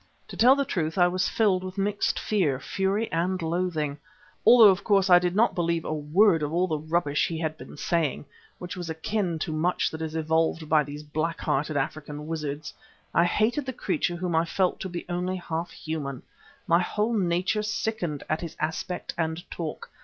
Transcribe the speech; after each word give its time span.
To 0.29 0.35
tell 0.35 0.55
the 0.55 0.65
truth, 0.65 0.97
I 0.97 1.07
was 1.07 1.29
filled 1.29 1.63
with 1.63 1.77
mixed 1.77 2.17
fear, 2.17 2.59
fury 2.59 3.07
and 3.11 3.39
loathing. 3.39 3.99
Although, 4.47 4.69
of 4.71 4.83
course, 4.83 5.11
I 5.11 5.19
did 5.19 5.35
not 5.35 5.53
believe 5.53 5.85
a 5.85 5.93
word 5.93 6.41
of 6.41 6.51
all 6.51 6.65
the 6.67 6.79
rubbish 6.79 7.27
he 7.27 7.37
had 7.37 7.55
been 7.55 7.77
saying, 7.77 8.25
which 8.57 8.75
was 8.75 8.89
akin 8.89 9.37
to 9.37 9.51
much 9.51 9.91
that 9.91 10.01
is 10.01 10.15
evolved 10.15 10.67
by 10.67 10.83
these 10.83 11.03
black 11.03 11.39
hearted 11.41 11.77
African 11.77 12.25
wizards, 12.25 12.73
I 13.13 13.25
hated 13.25 13.67
the 13.67 13.73
creature 13.73 14.15
whom 14.15 14.35
I 14.35 14.43
felt 14.43 14.79
to 14.79 14.89
be 14.89 15.05
only 15.07 15.35
half 15.35 15.69
human. 15.69 16.23
My 16.65 16.79
whole 16.81 17.13
nature 17.15 17.61
sickened 17.61 18.23
at 18.27 18.41
his 18.41 18.55
aspect 18.59 19.13
and 19.19 19.43
talk. 19.51 19.91